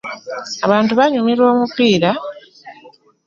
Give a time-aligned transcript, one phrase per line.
[0.65, 2.09] Abantu banyumirwa omupiira.